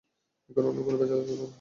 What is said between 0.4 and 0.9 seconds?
এখানে অন্য